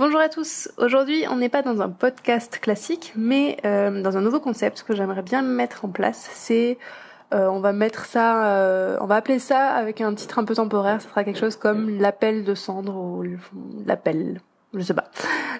Bonjour 0.00 0.20
à 0.20 0.30
tous, 0.30 0.70
aujourd'hui 0.78 1.26
on 1.30 1.36
n'est 1.36 1.50
pas 1.50 1.60
dans 1.60 1.82
un 1.82 1.90
podcast 1.90 2.58
classique 2.58 3.12
mais 3.16 3.58
euh, 3.66 4.00
dans 4.00 4.16
un 4.16 4.22
nouveau 4.22 4.40
concept 4.40 4.82
que 4.82 4.96
j'aimerais 4.96 5.20
bien 5.20 5.42
mettre 5.42 5.84
en 5.84 5.88
place, 5.88 6.30
c'est 6.32 6.78
euh, 7.34 7.46
on 7.48 7.60
va 7.60 7.74
mettre 7.74 8.06
ça, 8.06 8.46
euh, 8.46 8.96
on 9.02 9.04
va 9.04 9.16
appeler 9.16 9.38
ça 9.38 9.66
avec 9.74 10.00
un 10.00 10.14
titre 10.14 10.38
un 10.38 10.44
peu 10.44 10.54
temporaire, 10.54 11.02
ça 11.02 11.08
sera 11.10 11.22
quelque 11.22 11.38
chose 11.38 11.56
comme 11.56 12.00
l'appel 12.00 12.44
de 12.44 12.54
cendre 12.54 12.96
ou 12.96 13.22
l'appel 13.84 14.40
je 14.74 14.82
sais 14.82 14.94
pas. 14.94 15.10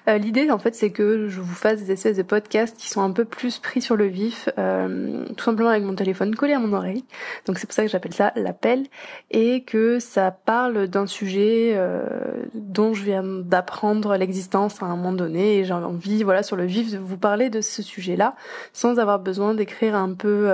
Euh, 0.07 0.17
l'idée 0.17 0.49
en 0.51 0.57
fait 0.57 0.73
c'est 0.73 0.89
que 0.89 1.27
je 1.27 1.41
vous 1.41 1.53
fasse 1.53 1.83
des 1.83 1.91
espèces 1.91 2.17
de 2.17 2.23
podcasts 2.23 2.77
qui 2.77 2.89
sont 2.89 3.01
un 3.01 3.11
peu 3.11 3.25
plus 3.25 3.59
pris 3.59 3.81
sur 3.81 3.95
le 3.95 4.05
vif, 4.05 4.49
euh, 4.57 5.25
tout 5.37 5.43
simplement 5.43 5.69
avec 5.69 5.83
mon 5.83 5.95
téléphone 5.95 6.35
collé 6.35 6.53
à 6.53 6.59
mon 6.59 6.73
oreille. 6.73 7.03
Donc 7.45 7.59
c'est 7.59 7.67
pour 7.67 7.73
ça 7.73 7.83
que 7.83 7.89
j'appelle 7.89 8.13
ça 8.13 8.31
l'appel 8.35 8.87
et 9.29 9.63
que 9.63 9.99
ça 9.99 10.31
parle 10.31 10.87
d'un 10.87 11.05
sujet 11.07 11.73
euh, 11.75 12.05
dont 12.53 12.93
je 12.93 13.03
viens 13.03 13.23
d'apprendre 13.23 14.15
l'existence 14.15 14.81
à 14.81 14.85
un 14.85 14.95
moment 14.95 15.13
donné 15.13 15.57
et 15.57 15.65
j'ai 15.65 15.73
envie 15.73 16.23
voilà 16.23 16.41
sur 16.41 16.55
le 16.55 16.65
vif 16.65 16.91
de 16.91 16.97
vous 16.97 17.17
parler 17.17 17.49
de 17.49 17.61
ce 17.61 17.81
sujet-là 17.81 18.35
sans 18.73 18.97
avoir 18.97 19.19
besoin 19.19 19.53
d'écrire 19.53 19.95
un 19.95 20.13
peu 20.13 20.49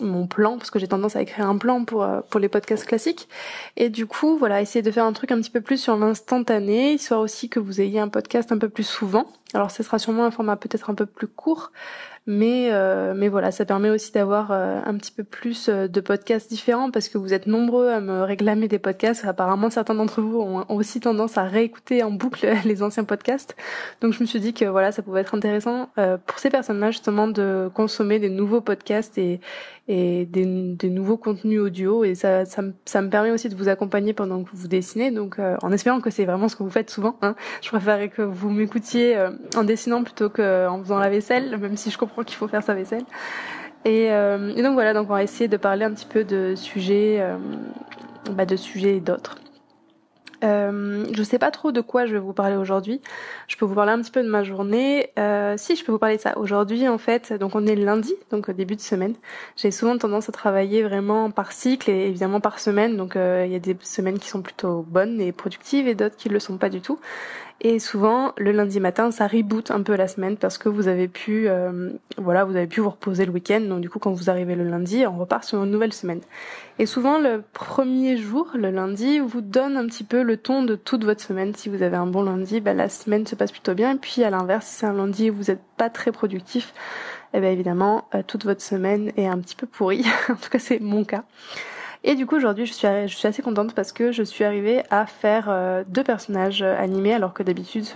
mon 0.00 0.26
plan 0.26 0.58
parce 0.58 0.70
que 0.70 0.78
j'ai 0.78 0.88
tendance 0.88 1.16
à 1.16 1.22
écrire 1.22 1.48
un 1.48 1.56
plan 1.56 1.84
pour 1.84 2.02
euh, 2.02 2.20
pour 2.28 2.40
les 2.40 2.48
podcasts 2.48 2.84
classiques. 2.84 3.28
Et 3.76 3.88
du 3.88 4.06
coup 4.06 4.36
voilà 4.36 4.60
essayer 4.60 4.82
de 4.82 4.90
faire 4.90 5.04
un 5.04 5.12
truc 5.12 5.32
un 5.32 5.40
petit 5.40 5.50
peu 5.50 5.60
plus 5.60 5.78
sur 5.78 5.96
l'instantané 5.96 6.94
histoire 6.94 7.20
aussi 7.20 7.48
que 7.48 7.60
vous 7.60 7.80
ayez 7.80 8.00
un 8.00 8.08
podcast 8.08 8.52
un 8.52 8.58
peu 8.58 8.68
plus 8.68 8.84
souvent. 8.84 9.26
Alors 9.52 9.70
ce 9.70 9.82
sera 9.82 9.98
sûrement 9.98 10.24
un 10.24 10.30
format 10.30 10.56
peut-être 10.56 10.90
un 10.90 10.94
peu 10.94 11.06
plus 11.06 11.28
court 11.28 11.70
mais 12.26 12.70
euh, 12.72 13.12
mais 13.14 13.28
voilà 13.28 13.50
ça 13.50 13.66
permet 13.66 13.90
aussi 13.90 14.10
d'avoir 14.10 14.50
euh, 14.50 14.80
un 14.82 14.96
petit 14.96 15.12
peu 15.12 15.24
plus 15.24 15.68
euh, 15.68 15.88
de 15.88 16.00
podcasts 16.00 16.48
différents 16.48 16.90
parce 16.90 17.10
que 17.10 17.18
vous 17.18 17.34
êtes 17.34 17.46
nombreux 17.46 17.90
à 17.90 18.00
me 18.00 18.22
réclamer 18.22 18.66
des 18.66 18.78
podcasts. 18.78 19.26
Apparemment 19.26 19.68
certains 19.68 19.94
d'entre 19.94 20.22
vous 20.22 20.40
ont, 20.40 20.64
aussi 20.70 21.00
tendance 21.00 21.36
à 21.36 21.42
réécouter 21.42 22.02
en 22.02 22.10
boucle 22.10 22.48
les 22.64 22.82
anciens 22.82 23.04
podcasts. 23.04 23.54
Donc 24.00 24.14
je 24.14 24.20
me 24.20 24.26
suis 24.26 24.40
dit 24.40 24.54
que 24.54 24.64
voilà 24.64 24.90
ça 24.90 25.02
pouvait 25.02 25.20
être 25.20 25.34
intéressant 25.34 25.90
pour 26.26 26.38
ces 26.38 26.48
personnes-là 26.48 26.90
justement 26.90 27.28
de 27.28 27.70
consommer 27.74 28.18
des 28.18 28.30
nouveaux 28.30 28.62
podcasts 28.62 29.18
et 29.18 29.40
et 29.86 30.24
des, 30.24 30.46
des 30.46 30.88
nouveaux 30.88 31.18
contenus 31.18 31.60
audio. 31.60 32.04
Et 32.04 32.14
ça, 32.14 32.46
ça, 32.46 32.62
ça, 32.86 33.02
me 33.02 33.10
permet 33.10 33.30
aussi 33.30 33.50
de 33.50 33.54
vous 33.54 33.68
accompagner 33.68 34.14
pendant 34.14 34.42
que 34.42 34.48
vous 34.54 34.66
dessinez. 34.66 35.10
Donc 35.10 35.38
en 35.38 35.72
espérant 35.72 36.00
que 36.00 36.08
c'est 36.08 36.24
vraiment 36.24 36.48
ce 36.48 36.56
que 36.56 36.62
vous 36.62 36.70
faites 36.70 36.88
souvent 36.88 37.16
hein. 37.20 37.34
je 37.60 37.68
préférerais 37.68 38.08
que 38.08 38.22
vous 38.22 38.48
m'écoutiez 38.48 39.18
en 39.56 39.64
dessinant 39.64 40.02
plutôt 40.02 40.30
qu'en 40.30 40.78
faisant 40.82 40.98
la 40.98 41.10
vaisselle 41.10 41.58
même 41.58 41.76
si 41.76 41.90
je 41.90 41.98
comprends 41.98 42.13
qu'il 42.22 42.36
faut 42.36 42.48
faire 42.48 42.62
sa 42.62 42.74
vaisselle. 42.74 43.04
Euh, 43.86 44.52
et, 44.56 44.62
donc 44.62 44.74
voilà, 44.74 44.94
donc 44.94 45.10
on 45.10 45.14
va 45.14 45.22
essayer 45.22 45.48
de 45.48 45.56
parler 45.56 45.84
un 45.84 45.92
petit 45.92 46.06
peu 46.06 46.24
de 46.24 46.54
sujets, 46.54 47.18
euh, 47.20 47.36
bah 48.30 48.46
de 48.46 48.56
sujets 48.56 49.00
d'autres. 49.00 49.36
Euh, 50.42 51.06
je 51.12 51.22
sais 51.22 51.38
pas 51.38 51.50
trop 51.50 51.72
de 51.72 51.80
quoi 51.80 52.04
je 52.04 52.12
vais 52.12 52.18
vous 52.18 52.34
parler 52.34 52.56
aujourd'hui. 52.56 53.00
Je 53.48 53.56
peux 53.56 53.64
vous 53.64 53.74
parler 53.74 53.92
un 53.92 54.00
petit 54.02 54.10
peu 54.10 54.22
de 54.22 54.28
ma 54.28 54.42
journée. 54.42 55.10
Euh, 55.18 55.54
si, 55.56 55.74
je 55.74 55.84
peux 55.84 55.92
vous 55.92 55.98
parler 55.98 56.16
de 56.16 56.20
ça. 56.20 56.36
Aujourd'hui, 56.36 56.86
en 56.86 56.98
fait, 56.98 57.32
donc 57.32 57.54
on 57.54 57.66
est 57.66 57.76
lundi, 57.76 58.12
donc 58.30 58.50
début 58.50 58.76
de 58.76 58.80
semaine. 58.80 59.14
J'ai 59.56 59.70
souvent 59.70 59.96
tendance 59.96 60.28
à 60.28 60.32
travailler 60.32 60.82
vraiment 60.82 61.30
par 61.30 61.52
cycle 61.52 61.90
et 61.90 62.08
évidemment 62.08 62.40
par 62.40 62.58
semaine. 62.58 62.96
Donc 62.96 63.14
il 63.16 63.50
y 63.50 63.54
a 63.54 63.58
des 63.58 63.76
semaines 63.80 64.18
qui 64.18 64.28
sont 64.28 64.42
plutôt 64.42 64.84
bonnes 64.86 65.20
et 65.20 65.32
productives 65.32 65.88
et 65.88 65.94
d'autres 65.94 66.16
qui 66.16 66.28
le 66.28 66.40
sont 66.40 66.58
pas 66.58 66.68
du 66.68 66.82
tout. 66.82 66.98
Et 67.66 67.78
souvent, 67.78 68.34
le 68.36 68.52
lundi 68.52 68.78
matin, 68.78 69.10
ça 69.10 69.26
reboot 69.26 69.70
un 69.70 69.80
peu 69.80 69.96
la 69.96 70.06
semaine 70.06 70.36
parce 70.36 70.58
que 70.58 70.68
vous 70.68 70.86
avez 70.86 71.08
pu, 71.08 71.48
euh, 71.48 71.92
voilà, 72.18 72.44
vous 72.44 72.56
avez 72.56 72.66
pu 72.66 72.82
vous 72.82 72.90
reposer 72.90 73.24
le 73.24 73.32
week-end. 73.32 73.62
Donc 73.62 73.80
du 73.80 73.88
coup, 73.88 73.98
quand 73.98 74.12
vous 74.12 74.28
arrivez 74.28 74.54
le 74.54 74.64
lundi, 74.64 75.06
on 75.06 75.16
repart 75.16 75.44
sur 75.44 75.64
une 75.64 75.70
nouvelle 75.70 75.94
semaine. 75.94 76.20
Et 76.78 76.84
souvent, 76.84 77.18
le 77.18 77.42
premier 77.54 78.18
jour, 78.18 78.50
le 78.54 78.70
lundi, 78.70 79.18
vous 79.18 79.40
donne 79.40 79.78
un 79.78 79.86
petit 79.86 80.04
peu 80.04 80.22
le 80.22 80.36
ton 80.36 80.62
de 80.62 80.74
toute 80.74 81.04
votre 81.04 81.22
semaine. 81.22 81.54
Si 81.54 81.70
vous 81.70 81.82
avez 81.82 81.96
un 81.96 82.06
bon 82.06 82.22
lundi, 82.22 82.60
bah, 82.60 82.74
la 82.74 82.90
semaine 82.90 83.26
se 83.26 83.34
passe 83.34 83.50
plutôt 83.50 83.72
bien. 83.72 83.94
Et 83.94 83.98
puis 83.98 84.22
à 84.24 84.28
l'inverse, 84.28 84.66
si 84.66 84.74
c'est 84.74 84.86
un 84.86 84.92
lundi 84.92 85.30
où 85.30 85.34
vous 85.34 85.44
n'êtes 85.44 85.62
pas 85.78 85.88
très 85.88 86.12
productif, 86.12 86.74
eh 87.32 87.40
bien 87.40 87.50
évidemment, 87.50 88.08
euh, 88.14 88.22
toute 88.26 88.44
votre 88.44 88.60
semaine 88.60 89.10
est 89.16 89.26
un 89.26 89.38
petit 89.38 89.56
peu 89.56 89.66
pourrie. 89.66 90.04
en 90.28 90.34
tout 90.34 90.50
cas, 90.50 90.58
c'est 90.58 90.80
mon 90.80 91.02
cas. 91.04 91.24
Et 92.06 92.16
du 92.16 92.26
coup 92.26 92.36
aujourd'hui 92.36 92.66
je 92.66 92.72
suis, 92.74 92.86
je 92.86 93.16
suis 93.16 93.26
assez 93.26 93.40
contente 93.40 93.74
parce 93.74 93.90
que 93.90 94.12
je 94.12 94.22
suis 94.22 94.44
arrivée 94.44 94.82
à 94.90 95.06
faire 95.06 95.46
euh, 95.48 95.84
deux 95.88 96.04
personnages 96.04 96.60
euh, 96.60 96.76
animés 96.78 97.14
alors 97.14 97.32
que 97.32 97.42
d'habitude 97.42 97.86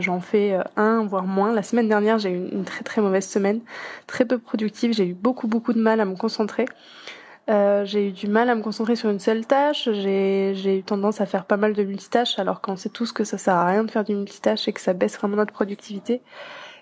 j'en 0.00 0.20
fais 0.20 0.54
euh, 0.54 0.62
un 0.74 1.06
voire 1.06 1.26
moins. 1.26 1.52
La 1.52 1.62
semaine 1.62 1.88
dernière 1.88 2.18
j'ai 2.18 2.30
eu 2.30 2.48
une, 2.50 2.64
très 2.64 2.82
très 2.82 3.00
mauvaise 3.00 3.24
semaine, 3.24 3.60
très 4.08 4.24
peu 4.24 4.38
productive, 4.38 4.92
j'ai 4.92 5.06
eu 5.06 5.14
beaucoup 5.14 5.46
beaucoup 5.46 5.72
de 5.72 5.80
mal 5.80 6.00
à 6.00 6.04
me 6.04 6.16
concentrer. 6.16 6.64
Euh, 7.50 7.84
j'ai 7.84 8.08
eu 8.08 8.10
du 8.10 8.26
mal 8.26 8.50
à 8.50 8.56
me 8.56 8.62
concentrer 8.62 8.96
sur 8.96 9.10
une 9.10 9.20
seule 9.20 9.46
tâche. 9.46 9.88
J'ai 9.92 10.78
eu 10.78 10.82
tendance 10.82 11.20
à 11.20 11.26
faire 11.26 11.44
pas 11.44 11.56
mal 11.56 11.72
de 11.72 11.82
multitâches, 11.82 12.38
alors 12.38 12.60
qu'on 12.60 12.76
sait 12.76 12.88
tous 12.88 13.12
que 13.12 13.24
ça 13.24 13.38
sert 13.38 13.54
à 13.54 13.66
rien 13.66 13.84
de 13.84 13.90
faire 13.90 14.04
du 14.04 14.14
multitâche 14.14 14.68
et 14.68 14.72
que 14.72 14.80
ça 14.80 14.92
baisse 14.92 15.18
vraiment 15.18 15.36
notre 15.36 15.52
productivité. 15.52 16.20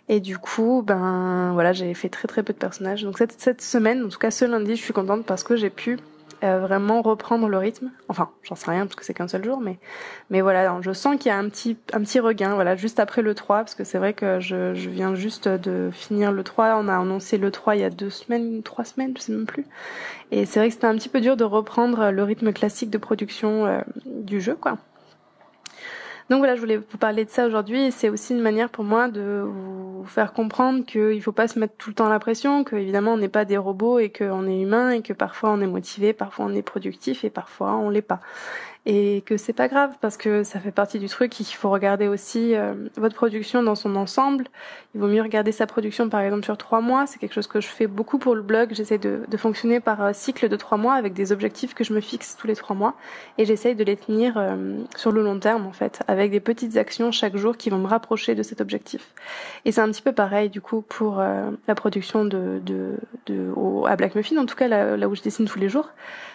Et 0.08 0.20
du 0.20 0.38
coup, 0.38 0.82
ben 0.86 1.52
voilà, 1.54 1.72
j'ai 1.72 1.94
fait 1.94 2.08
très 2.08 2.28
très 2.28 2.42
peu 2.42 2.52
de 2.52 2.58
personnages. 2.58 3.04
Donc 3.04 3.18
cette, 3.18 3.40
cette 3.40 3.62
semaine, 3.62 4.04
en 4.04 4.08
tout 4.08 4.18
cas 4.18 4.30
ce 4.30 4.44
lundi, 4.44 4.76
je 4.76 4.82
suis 4.82 4.92
contente 4.92 5.24
parce 5.24 5.44
que 5.44 5.56
j'ai 5.56 5.70
pu 5.70 5.98
euh, 6.42 6.60
vraiment 6.60 7.02
reprendre 7.02 7.48
le 7.48 7.58
rythme. 7.58 7.90
Enfin, 8.08 8.30
j'en 8.42 8.54
sais 8.54 8.70
rien 8.70 8.86
parce 8.86 8.96
que 8.96 9.04
c'est 9.04 9.14
qu'un 9.14 9.28
seul 9.28 9.44
jour, 9.44 9.60
mais 9.60 9.78
mais 10.30 10.40
voilà, 10.40 10.80
je 10.80 10.92
sens 10.92 11.16
qu'il 11.16 11.26
y 11.26 11.32
a 11.32 11.38
un 11.38 11.48
petit 11.48 11.76
un 11.92 12.00
petit 12.00 12.20
regain, 12.20 12.54
voilà, 12.54 12.76
juste 12.76 13.00
après 13.00 13.22
le 13.22 13.34
3, 13.34 13.58
parce 13.58 13.74
que 13.74 13.84
c'est 13.84 13.98
vrai 13.98 14.14
que 14.14 14.40
je, 14.40 14.74
je 14.74 14.90
viens 14.90 15.14
juste 15.14 15.48
de 15.48 15.90
finir 15.92 16.32
le 16.32 16.42
3. 16.42 16.76
On 16.76 16.88
a 16.88 16.96
annoncé 16.96 17.38
le 17.38 17.50
3 17.50 17.76
il 17.76 17.82
y 17.82 17.84
a 17.84 17.90
deux 17.90 18.10
semaines, 18.10 18.62
trois 18.62 18.84
semaines, 18.84 19.12
je 19.16 19.22
sais 19.22 19.32
même 19.32 19.46
plus. 19.46 19.66
Et 20.30 20.46
c'est 20.46 20.60
vrai 20.60 20.68
que 20.68 20.74
c'était 20.74 20.86
un 20.86 20.94
petit 20.94 21.08
peu 21.08 21.20
dur 21.20 21.36
de 21.36 21.44
reprendre 21.44 22.10
le 22.10 22.22
rythme 22.22 22.52
classique 22.52 22.90
de 22.90 22.98
production 22.98 23.66
euh, 23.66 23.80
du 24.06 24.40
jeu, 24.40 24.54
quoi. 24.54 24.78
Donc 26.30 26.38
voilà, 26.38 26.54
je 26.54 26.60
voulais 26.60 26.76
vous 26.76 26.98
parler 26.98 27.24
de 27.24 27.30
ça 27.30 27.44
aujourd'hui 27.44 27.86
et 27.86 27.90
c'est 27.90 28.08
aussi 28.08 28.34
une 28.34 28.40
manière 28.40 28.70
pour 28.70 28.84
moi 28.84 29.08
de 29.08 29.42
vous 29.44 29.89
faire 30.04 30.32
comprendre 30.32 30.84
qu'il 30.84 31.20
faut 31.22 31.32
pas 31.32 31.48
se 31.48 31.58
mettre 31.58 31.74
tout 31.76 31.90
le 31.90 31.94
temps 31.94 32.08
la 32.08 32.18
pression, 32.18 32.64
que 32.64 32.76
évidemment 32.76 33.14
on 33.14 33.18
n'est 33.18 33.28
pas 33.28 33.44
des 33.44 33.56
robots 33.56 33.98
et 33.98 34.10
qu'on 34.10 34.46
est 34.46 34.60
humain 34.60 34.90
et 34.90 35.02
que 35.02 35.12
parfois 35.12 35.50
on 35.50 35.60
est 35.60 35.66
motivé, 35.66 36.12
parfois 36.12 36.46
on 36.46 36.54
est 36.54 36.62
productif 36.62 37.24
et 37.24 37.30
parfois 37.30 37.76
on 37.76 37.90
l'est 37.90 38.02
pas 38.02 38.20
et 38.86 39.22
que 39.26 39.36
c'est 39.36 39.52
pas 39.52 39.68
grave 39.68 39.94
parce 40.00 40.16
que 40.16 40.42
ça 40.42 40.58
fait 40.58 40.70
partie 40.70 40.98
du 40.98 41.08
truc. 41.08 41.38
Il 41.38 41.44
faut 41.44 41.68
regarder 41.68 42.08
aussi 42.08 42.54
euh, 42.54 42.74
votre 42.96 43.14
production 43.14 43.62
dans 43.62 43.74
son 43.74 43.94
ensemble. 43.94 44.46
Il 44.94 45.00
vaut 45.00 45.06
mieux 45.06 45.20
regarder 45.20 45.52
sa 45.52 45.66
production 45.66 46.08
par 46.08 46.20
exemple 46.20 46.44
sur 46.44 46.56
trois 46.56 46.80
mois. 46.80 47.06
C'est 47.06 47.18
quelque 47.18 47.34
chose 47.34 47.46
que 47.46 47.60
je 47.60 47.68
fais 47.68 47.86
beaucoup 47.86 48.18
pour 48.18 48.34
le 48.34 48.40
blog. 48.40 48.70
J'essaie 48.72 48.96
de, 48.96 49.20
de, 49.28 49.36
fonctionner 49.36 49.80
par 49.80 50.02
euh, 50.02 50.10
cycle 50.14 50.48
de 50.48 50.56
trois 50.56 50.78
mois 50.78 50.94
avec 50.94 51.12
des 51.12 51.30
objectifs 51.30 51.74
que 51.74 51.84
je 51.84 51.92
me 51.92 52.00
fixe 52.00 52.36
tous 52.36 52.46
les 52.46 52.56
trois 52.56 52.74
mois 52.74 52.94
et 53.36 53.44
j'essaye 53.44 53.74
de 53.74 53.84
les 53.84 53.96
tenir 53.96 54.34
euh, 54.38 54.78
sur 54.96 55.12
le 55.12 55.22
long 55.22 55.38
terme 55.38 55.66
en 55.66 55.72
fait, 55.72 56.02
avec 56.08 56.30
des 56.30 56.40
petites 56.40 56.78
actions 56.78 57.12
chaque 57.12 57.36
jour 57.36 57.58
qui 57.58 57.68
vont 57.68 57.78
me 57.78 57.86
rapprocher 57.86 58.34
de 58.34 58.42
cet 58.42 58.62
objectif. 58.62 59.12
Et 59.66 59.72
c'est 59.72 59.82
un 59.82 59.89
petit 59.90 60.02
peu 60.02 60.12
pareil 60.12 60.48
du 60.48 60.60
coup 60.60 60.82
pour 60.82 61.18
la 61.18 61.74
production 61.74 62.24
de, 62.24 62.60
de, 62.64 62.94
de 63.26 63.52
à 63.86 63.96
Black 63.96 64.14
Muffin, 64.14 64.36
en 64.38 64.46
tout 64.46 64.56
cas 64.56 64.68
là, 64.68 64.96
là 64.96 65.08
où 65.08 65.14
je 65.14 65.22
dessine 65.22 65.46
tous 65.46 65.58
les 65.58 65.68
jours 65.68 65.90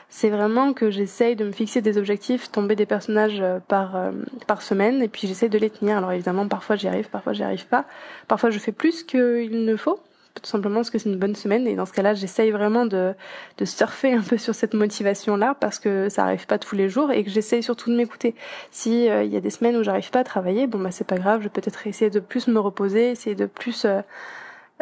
c'est 0.09 0.29
vraiment 0.29 0.73
que 0.73 0.89
j'essaye 0.91 1.35
de 1.35 1.45
me 1.45 1.51
fixer 1.51 1.81
des 1.81 1.97
objectifs, 1.97 2.51
tomber 2.51 2.75
des 2.75 2.85
personnages 2.85 3.41
euh, 3.41 3.59
par 3.59 3.95
euh, 3.95 4.11
par 4.47 4.61
semaine, 4.61 5.01
et 5.01 5.07
puis 5.07 5.27
j'essaye 5.27 5.49
de 5.49 5.57
les 5.57 5.69
tenir. 5.69 5.97
Alors 5.97 6.11
évidemment, 6.11 6.47
parfois 6.47 6.75
j'y 6.75 6.87
arrive, 6.87 7.09
parfois 7.09 7.33
j'y 7.33 7.43
arrive 7.43 7.65
pas. 7.67 7.85
Parfois 8.27 8.49
je 8.49 8.59
fais 8.59 8.71
plus 8.71 9.03
qu'il 9.03 9.65
ne 9.65 9.75
faut, 9.75 9.99
tout 10.41 10.49
simplement 10.49 10.75
parce 10.75 10.89
que 10.89 10.97
c'est 10.97 11.09
une 11.09 11.17
bonne 11.17 11.35
semaine. 11.35 11.67
Et 11.67 11.75
dans 11.75 11.85
ce 11.85 11.93
cas-là, 11.93 12.13
j'essaye 12.13 12.51
vraiment 12.51 12.85
de 12.85 13.13
de 13.57 13.65
surfer 13.65 14.13
un 14.13 14.21
peu 14.21 14.37
sur 14.37 14.55
cette 14.55 14.73
motivation-là 14.73 15.55
parce 15.59 15.79
que 15.79 16.09
ça 16.09 16.23
arrive 16.23 16.45
pas 16.47 16.59
tous 16.59 16.75
les 16.75 16.89
jours 16.89 17.11
et 17.11 17.23
que 17.23 17.29
j'essaye 17.29 17.63
surtout 17.63 17.89
de 17.91 17.95
m'écouter. 17.95 18.35
Si 18.71 19.09
euh, 19.09 19.23
il 19.23 19.33
y 19.33 19.37
a 19.37 19.41
des 19.41 19.49
semaines 19.49 19.77
où 19.77 19.83
j'arrive 19.83 20.09
pas 20.11 20.19
à 20.19 20.23
travailler, 20.23 20.67
bon 20.67 20.79
bah 20.79 20.91
c'est 20.91 21.07
pas 21.07 21.17
grave, 21.17 21.39
je 21.39 21.45
vais 21.45 21.49
peut-être 21.49 21.87
essayer 21.87 22.11
de 22.11 22.19
plus 22.19 22.47
me 22.47 22.59
reposer, 22.59 23.11
essayer 23.11 23.35
de 23.35 23.45
plus 23.45 23.85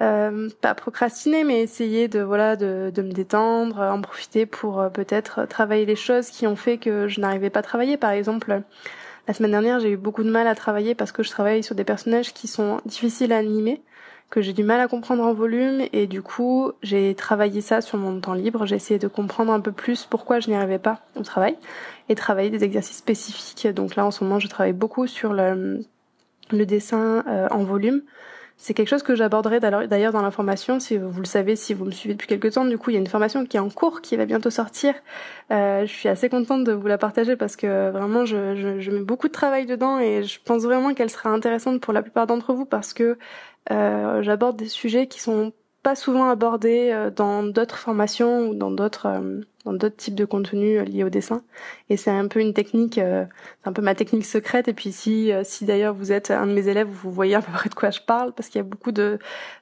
euh, 0.01 0.49
pas 0.61 0.73
procrastiner, 0.73 1.43
mais 1.43 1.61
essayer 1.61 2.07
de 2.07 2.21
voilà 2.21 2.55
de, 2.55 2.91
de 2.93 3.01
me 3.03 3.11
détendre, 3.11 3.79
en 3.79 4.01
profiter 4.01 4.45
pour 4.45 4.79
euh, 4.79 4.89
peut-être 4.89 5.45
travailler 5.47 5.85
les 5.85 5.95
choses 5.95 6.29
qui 6.29 6.47
ont 6.47 6.55
fait 6.55 6.77
que 6.77 7.07
je 7.07 7.19
n'arrivais 7.21 7.49
pas 7.51 7.59
à 7.59 7.63
travailler. 7.63 7.97
Par 7.97 8.11
exemple, 8.11 8.63
la 9.27 9.33
semaine 9.33 9.51
dernière, 9.51 9.79
j'ai 9.79 9.91
eu 9.91 9.97
beaucoup 9.97 10.23
de 10.23 10.31
mal 10.31 10.47
à 10.47 10.55
travailler 10.55 10.95
parce 10.95 11.11
que 11.11 11.23
je 11.23 11.29
travaille 11.29 11.63
sur 11.63 11.75
des 11.75 11.83
personnages 11.83 12.33
qui 12.33 12.47
sont 12.47 12.81
difficiles 12.85 13.31
à 13.31 13.37
animer, 13.37 13.81
que 14.33 14.41
j'ai 14.41 14.53
du 14.53 14.63
mal 14.63 14.79
à 14.79 14.87
comprendre 14.87 15.23
en 15.23 15.31
volume, 15.31 15.83
et 15.93 16.07
du 16.07 16.23
coup, 16.23 16.71
j'ai 16.81 17.13
travaillé 17.13 17.61
ça 17.61 17.81
sur 17.81 17.99
mon 17.99 18.19
temps 18.19 18.33
libre. 18.33 18.65
J'ai 18.65 18.75
essayé 18.75 18.97
de 18.99 19.07
comprendre 19.07 19.53
un 19.53 19.59
peu 19.59 19.71
plus 19.71 20.07
pourquoi 20.09 20.39
je 20.39 20.49
n'y 20.49 20.55
arrivais 20.55 20.79
pas 20.79 21.01
au 21.15 21.21
travail 21.21 21.55
et 22.09 22.15
travailler 22.15 22.49
des 22.49 22.63
exercices 22.63 22.97
spécifiques. 22.97 23.67
Donc 23.67 23.95
là, 23.95 24.03
en 24.03 24.09
ce 24.09 24.23
moment, 24.23 24.39
je 24.39 24.47
travaille 24.47 24.73
beaucoup 24.73 25.05
sur 25.05 25.33
le, 25.33 25.85
dessin 26.51 27.23
euh, 27.27 27.47
en 27.51 27.63
volume 27.63 28.01
C'est 28.57 28.73
quelque 28.73 28.87
chose 28.87 29.03
que 29.03 29.15
j'aborderai 29.15 29.59
d'ailleurs 29.59 30.13
dans 30.13 30.21
la 30.21 30.31
formation, 30.31 30.79
si 30.79 30.97
vous 30.97 31.19
le 31.19 31.25
savez, 31.25 31.55
si 31.55 31.73
vous 31.73 31.85
me 31.85 31.91
suivez 31.91 32.13
depuis 32.13 32.27
quelques 32.27 32.53
temps. 32.53 32.65
Du 32.65 32.77
coup, 32.77 32.91
il 32.91 32.93
y 32.93 32.97
a 32.97 32.99
une 32.99 33.07
formation 33.07 33.45
qui 33.45 33.57
est 33.57 33.59
en 33.59 33.69
cours, 33.69 34.01
qui 34.01 34.15
va 34.15 34.25
bientôt 34.25 34.49
sortir. 34.49 34.93
Euh, 35.51 35.85
je 35.85 35.91
suis 35.91 36.07
assez 36.07 36.29
contente 36.29 36.63
de 36.63 36.71
vous 36.71 36.87
la 36.87 36.97
partager 36.97 37.35
parce 37.35 37.55
que 37.55 37.89
vraiment, 37.89 38.25
je, 38.25 38.55
je, 38.55 38.79
je 38.79 38.91
mets 38.91 39.01
beaucoup 39.01 39.27
de 39.27 39.33
travail 39.33 39.65
dedans 39.65 39.99
et 39.99 40.23
je 40.23 40.39
pense 40.43 40.63
vraiment 40.63 40.93
qu'elle 40.93 41.09
sera 41.09 41.29
intéressante 41.29 41.81
pour 41.81 41.93
la 41.93 42.01
plupart 42.01 42.27
d'entre 42.27 42.53
vous 42.53 42.65
parce 42.65 42.93
que 42.93 43.17
euh, 43.71 44.21
j'aborde 44.21 44.57
des 44.57 44.67
sujets 44.67 45.07
qui 45.07 45.19
sont 45.19 45.53
pas 45.83 45.95
souvent 45.95 46.29
abordés 46.29 46.91
euh, 46.91 47.11
dans 47.11 47.43
d'autres 47.43 47.77
formations 47.77 48.47
ou 48.47 48.55
dans 48.55 48.71
d'autres 48.71 49.07
euh, 49.07 49.41
dans 49.65 49.73
d'autres 49.73 49.97
types 49.97 50.15
de 50.15 50.25
contenus 50.25 50.79
euh, 50.79 50.85
liés 50.85 51.03
au 51.03 51.09
dessin. 51.09 51.43
Et 51.89 51.97
c'est 51.97 52.09
un 52.09 52.27
peu 52.27 52.39
une 52.39 52.53
technique, 52.53 52.95
c'est 52.95 53.27
un 53.65 53.73
peu 53.73 53.81
ma 53.81 53.93
technique 53.93 54.25
secrète. 54.25 54.67
Et 54.69 54.73
puis 54.73 54.91
si 54.93 55.31
si 55.43 55.65
d'ailleurs 55.65 55.93
vous 55.93 56.11
êtes 56.11 56.31
un 56.31 56.47
de 56.47 56.53
mes 56.53 56.67
élèves, 56.69 56.87
vous 56.87 57.11
voyez 57.11 57.35
à 57.35 57.41
peu 57.41 57.51
près 57.51 57.69
de 57.69 57.75
quoi 57.75 57.91
je 57.91 57.99
parle, 58.01 58.31
parce 58.33 58.49
qu'il 58.49 58.59
y 58.59 58.61
a 58.61 58.67
beaucoup 58.67 58.91
de 58.91 59.19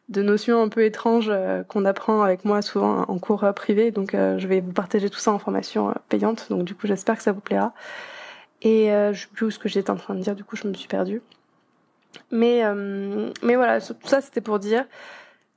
de 0.09 0.21
notions 0.21 0.62
un 0.62 0.69
peu 0.69 0.83
étranges 0.85 1.31
qu'on 1.68 1.85
apprend 1.85 2.21
avec 2.21 2.45
moi 2.45 2.62
souvent 2.62 3.03
en 3.07 3.19
cours 3.19 3.45
privé. 3.56 3.91
Donc 3.91 4.12
je 4.13 4.47
vais 4.47 4.59
vous 4.62 4.74
partager 4.74 5.09
tout 5.09 5.19
ça 5.19 5.31
en 5.31 5.39
formation 5.39 5.94
payante. 6.09 6.47
Donc 6.50 6.63
du 6.63 6.75
coup 6.75 6.88
j'espère 6.88 7.17
que 7.17 7.24
ça 7.24 7.31
vous 7.31 7.41
plaira. 7.41 7.74
Et 8.62 8.88
je 8.88 9.19
sais 9.21 9.27
plus 9.33 9.47
où 9.47 9.51
ce 9.51 9.59
que 9.59 9.69
j'étais 9.69 9.91
en 9.91 9.97
train 9.97 10.15
de 10.15 10.21
dire. 10.21 10.35
Du 10.35 10.44
coup 10.44 10.56
je 10.56 10.67
me 10.67 10.74
suis 10.74 10.88
perdue. 10.88 11.21
Mais 12.31 12.63
mais 13.44 13.56
voilà, 13.56 13.81
tout 13.81 13.95
ça 14.03 14.21
c'était 14.21 14.41
pour 14.41 14.59
dire 14.59 14.85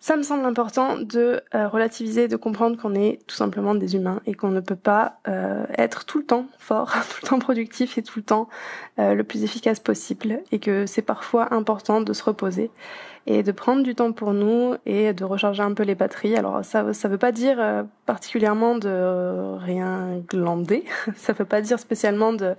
ça 0.05 0.19
me 0.19 0.23
semble 0.23 0.45
important 0.45 0.99
de 0.99 1.41
euh, 1.55 1.67
relativiser, 1.67 2.29
de 2.29 2.37
comprendre 2.37 2.77
qu'on 2.77 2.95
est 2.95 3.21
tout 3.27 3.37
simplement 3.37 3.75
des 3.75 3.97
humains 3.97 4.21
et 4.27 4.35
qu'on 4.35 4.51
ne 4.51 4.61
peut 4.61 4.77
pas 4.77 5.15
euh, 5.29 5.65
être 5.79 6.05
tout 6.05 6.19
le 6.19 6.27
temps 6.27 6.45
fort, 6.59 6.93
tout 7.09 7.21
le 7.23 7.29
temps 7.29 7.39
productif 7.39 7.97
et 7.97 8.03
tout 8.03 8.19
le 8.19 8.23
temps 8.23 8.51
euh, 8.99 9.15
le 9.15 9.25
plus 9.25 9.45
efficace 9.45 9.81
possible 9.81 10.41
et 10.53 10.59
que 10.59 10.85
c'est 10.85 11.01
parfois 11.01 11.55
important 11.55 12.03
de 12.03 12.13
se 12.13 12.23
reposer 12.23 12.71
et 13.27 13.43
de 13.43 13.51
prendre 13.51 13.83
du 13.83 13.95
temps 13.95 14.13
pour 14.13 14.35
nous 14.35 14.75
et 14.85 15.15
de 15.15 15.25
recharger 15.25 15.63
un 15.63 15.73
peu 15.73 15.85
les 15.85 15.95
batteries. 15.95 16.37
Alors 16.37 16.63
ça 16.67 16.93
ça 16.93 17.09
veut 17.09 17.17
pas 17.17 17.33
dire 17.33 17.87
particulièrement 18.05 18.77
de 18.77 19.57
rien 19.57 20.23
glander, 20.29 20.85
ça 21.17 21.33
veut 21.33 21.47
pas 21.47 21.63
dire 21.63 21.79
spécialement 21.79 22.35
de 22.35 22.57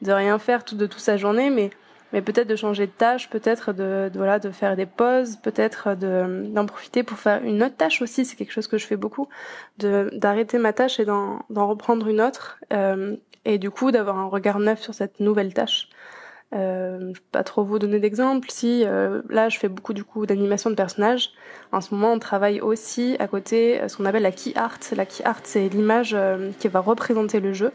de 0.00 0.12
rien 0.12 0.38
faire 0.38 0.64
tout 0.64 0.76
de 0.76 0.86
toute 0.86 1.02
sa 1.02 1.18
journée 1.18 1.50
mais 1.50 1.68
mais 2.16 2.22
peut-être 2.22 2.48
de 2.48 2.56
changer 2.56 2.86
de 2.86 2.92
tâche, 2.92 3.28
peut-être 3.28 3.74
de, 3.74 4.10
voilà 4.14 4.38
de 4.38 4.50
faire 4.50 4.74
des 4.74 4.86
pauses, 4.86 5.36
peut-être 5.36 5.94
de 5.94 6.46
d'en 6.48 6.64
profiter 6.64 7.02
pour 7.02 7.18
faire 7.18 7.44
une 7.44 7.62
autre 7.62 7.76
tâche 7.76 8.00
aussi. 8.00 8.24
C'est 8.24 8.36
quelque 8.36 8.52
chose 8.52 8.68
que 8.68 8.78
je 8.78 8.86
fais 8.86 8.96
beaucoup, 8.96 9.28
d'arrêter 9.78 10.56
ma 10.56 10.72
tâche 10.72 10.98
et 10.98 11.04
d'en 11.04 11.44
reprendre 11.50 12.08
une 12.08 12.22
autre, 12.22 12.58
euh, 12.72 13.16
et 13.44 13.58
du 13.58 13.70
coup 13.70 13.90
d'avoir 13.90 14.16
un 14.16 14.28
regard 14.28 14.60
neuf 14.60 14.80
sur 14.80 14.94
cette 14.94 15.20
nouvelle 15.20 15.52
tâche. 15.52 15.90
Euh, 16.54 17.00
je 17.12 17.18
vais 17.18 17.26
pas 17.32 17.44
trop 17.44 17.64
vous 17.64 17.78
donner 17.78 17.98
d'exemples. 17.98 18.48
Si 18.50 18.84
euh, 18.86 19.20
là, 19.28 19.48
je 19.48 19.58
fais 19.58 19.68
beaucoup 19.68 19.92
du 19.92 20.04
coup 20.04 20.24
d'animation 20.24 20.70
de 20.70 20.74
personnages. 20.74 21.32
En 21.72 21.80
ce 21.80 21.94
moment, 21.94 22.12
on 22.12 22.18
travaille 22.18 22.60
aussi 22.60 23.16
à 23.18 23.26
côté 23.26 23.80
euh, 23.80 23.88
ce 23.88 23.96
qu'on 23.96 24.06
appelle 24.06 24.22
la 24.22 24.32
key 24.32 24.52
art. 24.54 24.78
La 24.96 25.04
key 25.06 25.24
art, 25.24 25.40
c'est 25.44 25.68
l'image 25.68 26.14
euh, 26.14 26.50
qui 26.58 26.68
va 26.68 26.80
représenter 26.80 27.40
le 27.40 27.52
jeu. 27.52 27.72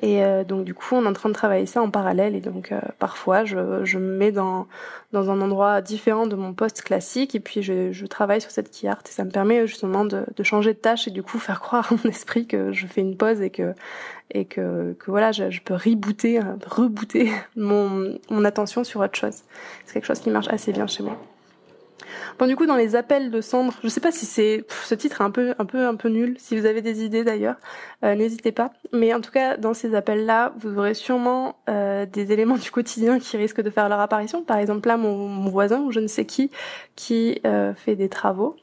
Et 0.00 0.22
euh, 0.22 0.44
donc 0.44 0.64
du 0.64 0.74
coup, 0.74 0.94
on 0.94 1.04
est 1.04 1.08
en 1.08 1.12
train 1.14 1.30
de 1.30 1.34
travailler 1.34 1.66
ça 1.66 1.80
en 1.80 1.90
parallèle. 1.90 2.34
Et 2.34 2.40
donc 2.40 2.70
euh, 2.72 2.80
parfois, 2.98 3.44
je, 3.44 3.84
je 3.84 3.98
me 3.98 4.16
mets 4.16 4.32
dans 4.32 4.66
dans 5.12 5.30
un 5.30 5.40
endroit 5.40 5.80
différent 5.80 6.26
de 6.26 6.36
mon 6.36 6.52
poste 6.52 6.82
classique, 6.82 7.34
et 7.34 7.40
puis 7.40 7.62
je, 7.62 7.92
je 7.92 8.06
travaille 8.06 8.40
sur 8.40 8.50
cette 8.50 8.70
key 8.70 8.88
art. 8.88 8.98
Et 9.06 9.10
ça 9.10 9.24
me 9.24 9.30
permet 9.30 9.66
justement 9.66 10.04
de, 10.04 10.24
de 10.36 10.42
changer 10.42 10.74
de 10.74 10.78
tâche 10.78 11.08
et 11.08 11.10
du 11.10 11.22
coup 11.22 11.38
faire 11.38 11.60
croire 11.60 11.92
à 11.92 11.96
mon 11.96 12.02
esprit 12.10 12.46
que 12.46 12.72
je 12.72 12.86
fais 12.86 13.00
une 13.00 13.16
pause 13.16 13.40
et 13.40 13.50
que 13.50 13.74
et 14.32 14.44
que, 14.44 14.94
que 14.98 15.10
voilà, 15.10 15.32
je, 15.32 15.50
je 15.50 15.60
peux 15.62 15.74
rebooter, 15.74 16.40
rebooter 16.66 17.30
mon 17.56 18.18
mon 18.30 18.44
attention 18.44 18.84
sur 18.84 19.00
autre 19.00 19.16
chose. 19.16 19.42
C'est 19.86 19.94
quelque 19.94 20.06
chose 20.06 20.20
qui 20.20 20.30
marche 20.30 20.48
assez 20.48 20.72
bien 20.72 20.86
chez 20.86 21.02
moi. 21.02 21.16
Bon, 22.38 22.46
du 22.46 22.56
coup, 22.56 22.66
dans 22.66 22.76
les 22.76 22.96
appels 22.96 23.30
de 23.30 23.40
cendres, 23.40 23.72
je 23.82 23.88
sais 23.88 24.00
pas 24.00 24.12
si 24.12 24.26
c'est 24.26 24.64
ce 24.84 24.94
titre 24.94 25.20
est 25.22 25.24
un 25.24 25.30
peu, 25.30 25.54
un 25.58 25.64
peu, 25.64 25.86
un 25.86 25.94
peu 25.94 26.08
nul. 26.08 26.36
Si 26.38 26.58
vous 26.58 26.66
avez 26.66 26.82
des 26.82 27.04
idées 27.04 27.24
d'ailleurs, 27.24 27.56
euh, 28.04 28.14
n'hésitez 28.14 28.52
pas. 28.52 28.72
Mais 28.92 29.14
en 29.14 29.20
tout 29.20 29.30
cas, 29.30 29.56
dans 29.56 29.74
ces 29.74 29.94
appels-là, 29.94 30.52
vous 30.58 30.78
aurez 30.78 30.94
sûrement 30.94 31.56
euh, 31.68 32.04
des 32.04 32.32
éléments 32.32 32.58
du 32.58 32.70
quotidien 32.70 33.18
qui 33.18 33.36
risquent 33.36 33.62
de 33.62 33.70
faire 33.70 33.88
leur 33.88 34.00
apparition. 34.00 34.42
Par 34.42 34.58
exemple, 34.58 34.88
là, 34.88 34.96
mon, 34.96 35.28
mon 35.28 35.50
voisin 35.50 35.80
ou 35.80 35.92
je 35.92 36.00
ne 36.00 36.08
sais 36.08 36.26
qui 36.26 36.50
qui 36.94 37.40
euh, 37.46 37.74
fait 37.74 37.96
des 37.96 38.08
travaux. 38.08 38.56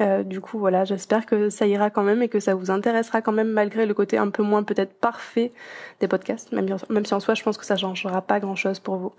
Euh, 0.00 0.22
du 0.22 0.40
coup, 0.40 0.58
voilà, 0.58 0.84
j'espère 0.84 1.26
que 1.26 1.50
ça 1.50 1.66
ira 1.66 1.90
quand 1.90 2.02
même 2.02 2.22
et 2.22 2.28
que 2.28 2.40
ça 2.40 2.54
vous 2.54 2.70
intéressera 2.70 3.20
quand 3.20 3.32
même 3.32 3.48
malgré 3.48 3.84
le 3.84 3.92
côté 3.92 4.16
un 4.16 4.30
peu 4.30 4.42
moins 4.42 4.62
peut-être 4.62 4.94
parfait 4.94 5.52
des 6.00 6.08
podcasts. 6.08 6.52
Même, 6.52 6.66
même 6.88 7.04
si 7.04 7.12
en 7.12 7.20
soi, 7.20 7.34
je 7.34 7.42
pense 7.42 7.58
que 7.58 7.66
ça 7.66 7.76
changera 7.76 8.22
pas 8.22 8.40
grand-chose 8.40 8.78
pour 8.78 8.96
vous. 8.96 9.12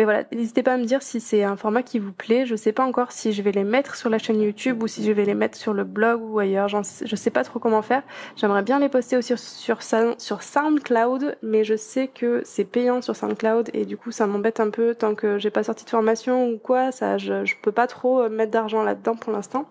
Mais 0.00 0.04
voilà, 0.04 0.24
n'hésitez 0.32 0.62
pas 0.62 0.72
à 0.72 0.76
me 0.78 0.86
dire 0.86 1.02
si 1.02 1.20
c'est 1.20 1.44
un 1.44 1.56
format 1.56 1.82
qui 1.82 1.98
vous 1.98 2.14
plaît. 2.14 2.46
Je 2.46 2.56
sais 2.56 2.72
pas 2.72 2.82
encore 2.86 3.12
si 3.12 3.34
je 3.34 3.42
vais 3.42 3.52
les 3.52 3.64
mettre 3.64 3.96
sur 3.96 4.08
la 4.08 4.16
chaîne 4.16 4.40
YouTube 4.40 4.82
ou 4.82 4.86
si 4.86 5.04
je 5.04 5.12
vais 5.12 5.26
les 5.26 5.34
mettre 5.34 5.58
sur 5.58 5.74
le 5.74 5.84
blog 5.84 6.22
ou 6.22 6.38
ailleurs. 6.38 6.68
Je 6.68 7.16
sais 7.16 7.28
pas 7.28 7.44
trop 7.44 7.58
comment 7.58 7.82
faire. 7.82 8.02
J'aimerais 8.34 8.62
bien 8.62 8.78
les 8.78 8.88
poster 8.88 9.18
aussi 9.18 9.34
sur, 9.36 9.82
sur 9.82 10.42
SoundCloud, 10.42 11.36
mais 11.42 11.64
je 11.64 11.76
sais 11.76 12.08
que 12.08 12.40
c'est 12.46 12.64
payant 12.64 13.02
sur 13.02 13.14
SoundCloud 13.14 13.68
et 13.74 13.84
du 13.84 13.98
coup 13.98 14.10
ça 14.10 14.26
m'embête 14.26 14.58
un 14.58 14.70
peu 14.70 14.94
tant 14.94 15.14
que 15.14 15.38
j'ai 15.38 15.50
pas 15.50 15.64
sorti 15.64 15.84
de 15.84 15.90
formation 15.90 16.48
ou 16.48 16.56
quoi. 16.56 16.92
Ça, 16.92 17.18
je, 17.18 17.44
je 17.44 17.56
peux 17.60 17.72
pas 17.72 17.86
trop 17.86 18.26
mettre 18.30 18.52
d'argent 18.52 18.82
là-dedans 18.82 19.16
pour 19.16 19.34
l'instant. 19.34 19.66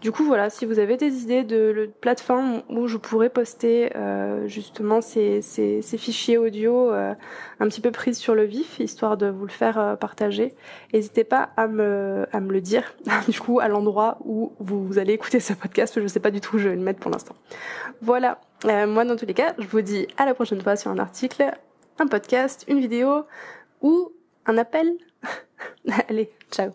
Du 0.00 0.12
coup, 0.12 0.22
voilà, 0.22 0.48
si 0.48 0.64
vous 0.64 0.78
avez 0.78 0.96
des 0.96 1.22
idées 1.22 1.42
de, 1.42 1.90
plateformes 2.00 2.62
où 2.68 2.86
je 2.86 2.96
pourrais 2.96 3.30
poster 3.30 3.90
euh, 3.96 4.46
justement 4.46 5.00
ces, 5.00 5.42
ces, 5.42 5.82
ces, 5.82 5.98
fichiers 5.98 6.38
audio 6.38 6.92
euh, 6.92 7.14
un 7.58 7.68
petit 7.68 7.80
peu 7.80 7.90
prises 7.90 8.16
sur 8.16 8.36
le 8.36 8.44
vif, 8.44 8.78
histoire 8.78 9.16
de 9.16 9.26
vous 9.26 9.44
le 9.44 9.50
faire 9.50 9.76
euh, 9.76 9.96
partager, 9.96 10.54
n'hésitez 10.92 11.24
pas 11.24 11.50
à 11.56 11.66
me, 11.66 12.26
à 12.30 12.38
me 12.38 12.52
le 12.52 12.60
dire, 12.60 12.94
du 13.28 13.40
coup, 13.40 13.58
à 13.58 13.66
l'endroit 13.66 14.18
où 14.24 14.52
vous, 14.60 14.98
allez 14.98 15.14
écouter 15.14 15.40
ce 15.40 15.52
podcast, 15.52 15.94
je 15.96 16.00
ne 16.00 16.08
sais 16.08 16.20
pas 16.20 16.30
du 16.30 16.40
tout 16.40 16.56
où 16.56 16.58
je 16.60 16.68
vais 16.68 16.76
le 16.76 16.82
mettre 16.82 17.00
pour 17.00 17.10
l'instant. 17.10 17.34
Voilà, 18.00 18.40
moi 18.64 19.04
dans 19.04 19.16
tous 19.16 19.26
les 19.26 19.34
cas, 19.34 19.54
je 19.58 19.66
vous 19.66 19.80
dis 19.80 20.06
à 20.16 20.26
la 20.26 20.34
prochaine 20.34 20.60
fois 20.60 20.76
sur 20.76 20.92
un 20.92 20.98
article, 20.98 21.52
un 21.98 22.06
podcast, 22.06 22.64
une 22.68 22.78
vidéo 22.78 23.24
ou 23.82 24.12
un 24.46 24.58
appel. 24.58 24.92
allez, 26.08 26.30
ciao 26.52 26.70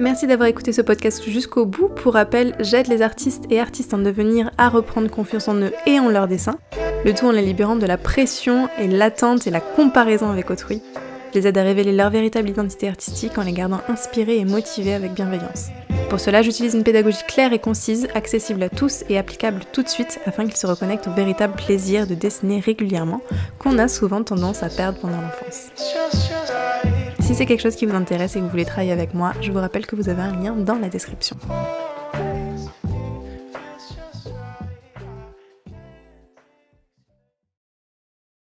Merci 0.00 0.26
d'avoir 0.26 0.48
écouté 0.48 0.72
ce 0.72 0.80
podcast 0.80 1.22
jusqu'au 1.28 1.66
bout. 1.66 1.88
Pour 1.88 2.14
rappel, 2.14 2.54
j'aide 2.58 2.88
les 2.88 3.02
artistes 3.02 3.44
et 3.50 3.60
artistes 3.60 3.92
en 3.92 3.98
devenir 3.98 4.50
à 4.56 4.70
reprendre 4.70 5.10
confiance 5.10 5.46
en 5.46 5.56
eux 5.56 5.74
et 5.86 6.00
en 6.00 6.08
leur 6.08 6.26
dessin, 6.26 6.56
le 7.04 7.12
tout 7.12 7.26
en 7.26 7.32
les 7.32 7.42
libérant 7.42 7.76
de 7.76 7.84
la 7.84 7.98
pression 7.98 8.70
et 8.78 8.88
l'attente 8.88 9.46
et 9.46 9.50
la 9.50 9.60
comparaison 9.60 10.30
avec 10.30 10.50
autrui. 10.50 10.80
Je 11.34 11.38
les 11.38 11.46
aide 11.46 11.58
à 11.58 11.62
révéler 11.62 11.92
leur 11.92 12.08
véritable 12.08 12.48
identité 12.48 12.88
artistique 12.88 13.36
en 13.36 13.42
les 13.42 13.52
gardant 13.52 13.82
inspirés 13.88 14.38
et 14.38 14.46
motivés 14.46 14.94
avec 14.94 15.12
bienveillance. 15.12 15.66
Pour 16.08 16.18
cela, 16.18 16.40
j'utilise 16.40 16.72
une 16.72 16.82
pédagogie 16.82 17.22
claire 17.28 17.52
et 17.52 17.58
concise, 17.58 18.08
accessible 18.14 18.62
à 18.62 18.70
tous 18.70 19.04
et 19.10 19.18
applicable 19.18 19.64
tout 19.70 19.82
de 19.82 19.88
suite 19.88 20.18
afin 20.24 20.46
qu'ils 20.46 20.56
se 20.56 20.66
reconnectent 20.66 21.08
au 21.08 21.12
véritable 21.12 21.56
plaisir 21.56 22.06
de 22.06 22.14
dessiner 22.14 22.60
régulièrement 22.60 23.20
qu'on 23.58 23.76
a 23.76 23.86
souvent 23.86 24.24
tendance 24.24 24.62
à 24.62 24.70
perdre 24.70 24.98
pendant 24.98 25.20
l'enfance. 25.20 25.99
Si 27.30 27.36
c'est 27.36 27.46
quelque 27.46 27.60
chose 27.60 27.76
qui 27.76 27.86
vous 27.86 27.94
intéresse 27.94 28.34
et 28.34 28.40
que 28.40 28.44
vous 28.44 28.50
voulez 28.50 28.64
travailler 28.64 28.90
avec 28.90 29.14
moi, 29.14 29.34
je 29.40 29.52
vous 29.52 29.60
rappelle 29.60 29.86
que 29.86 29.94
vous 29.94 30.08
avez 30.08 30.20
un 30.20 30.34
lien 30.42 30.52
dans 30.52 30.74
la 30.74 30.88
description. 30.88 31.36